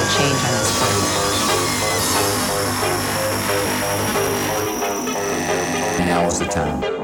a 0.00 0.08
change 0.16 0.40
on. 0.44 0.62
Now 6.06 6.26
is 6.26 6.38
the 6.38 6.46
time. 6.46 7.01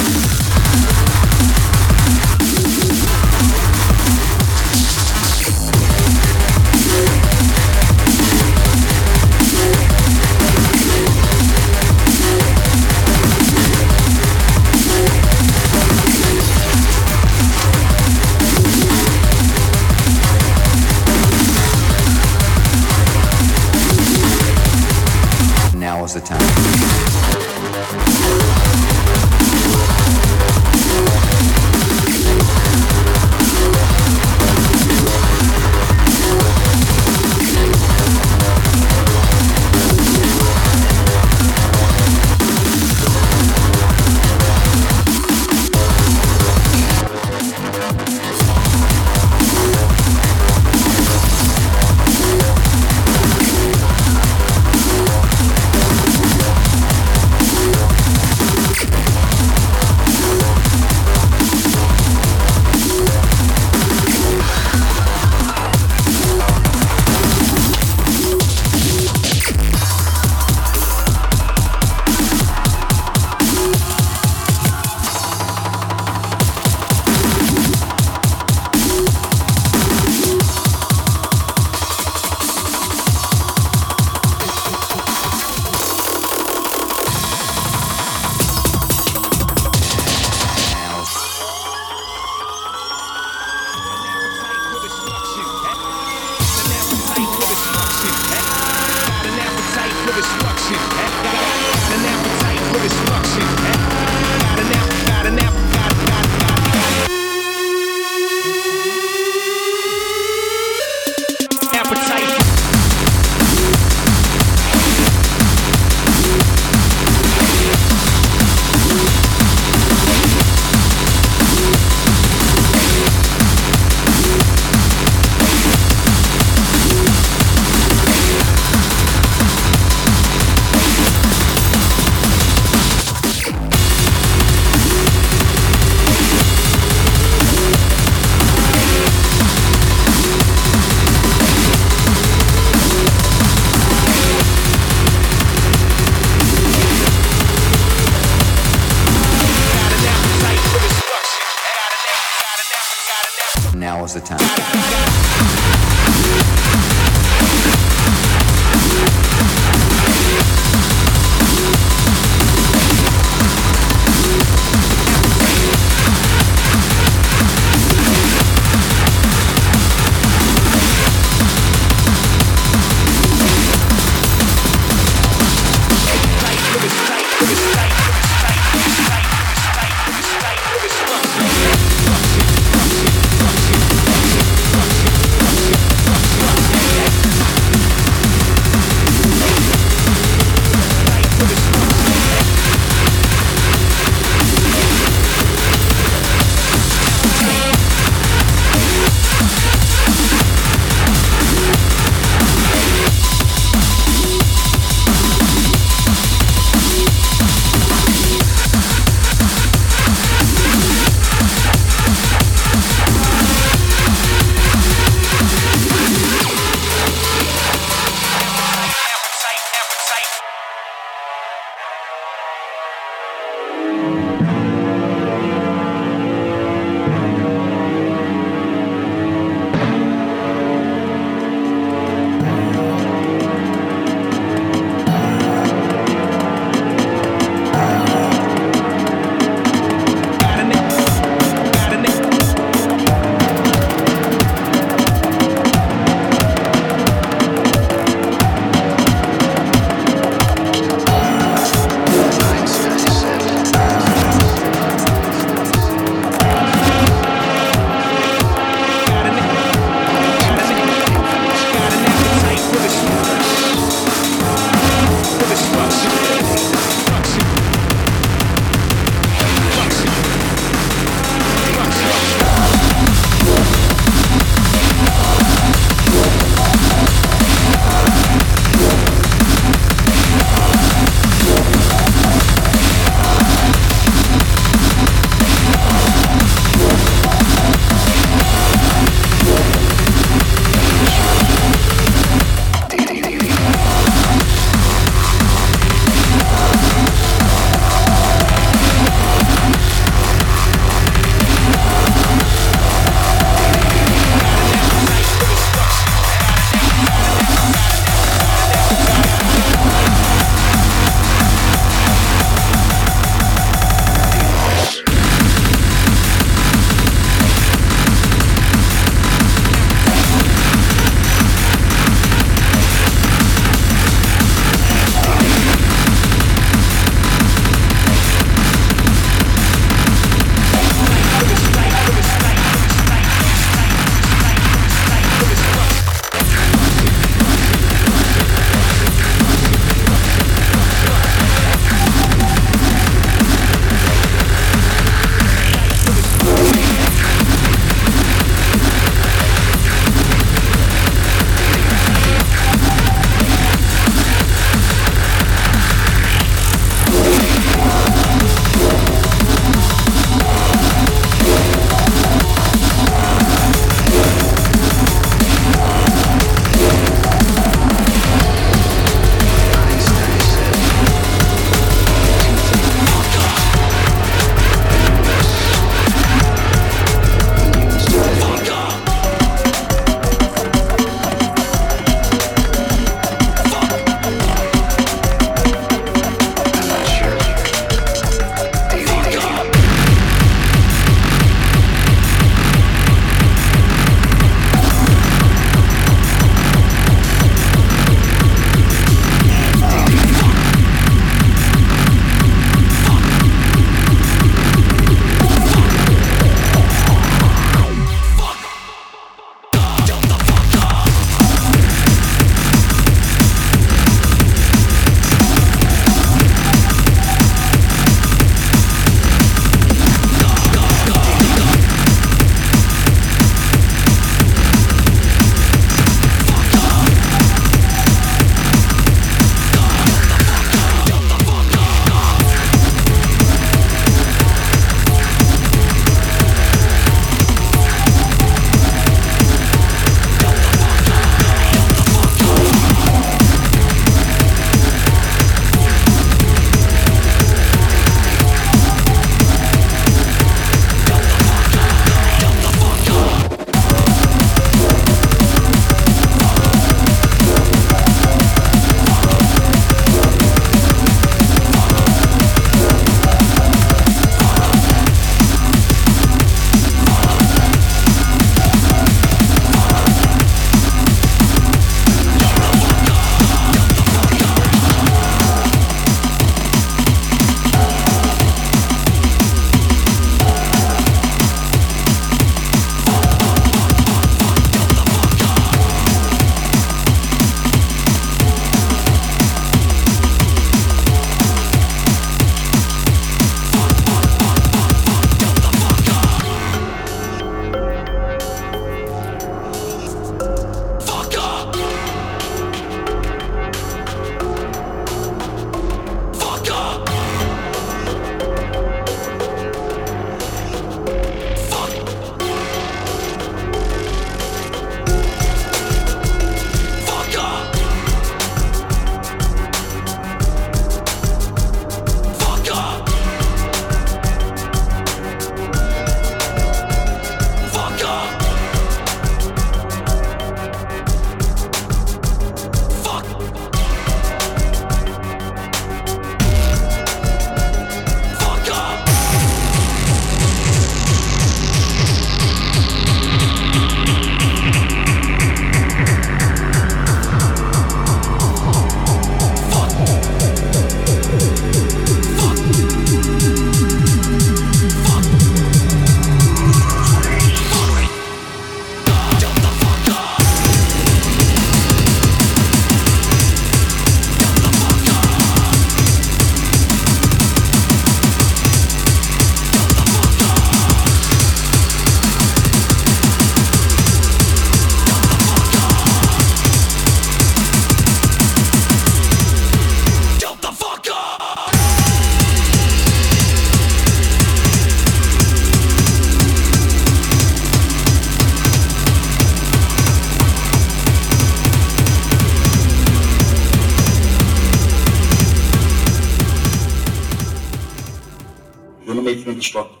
Indestructible. 599.60 600.00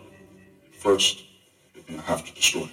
First, 0.78 1.22
you're 1.74 1.84
gonna 1.84 2.00
have 2.00 2.24
to 2.24 2.34
destroy 2.34 2.66